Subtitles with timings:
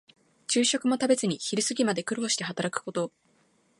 [0.47, 3.11] 昼食も食べずに昼過ぎまで苦労して働くこと。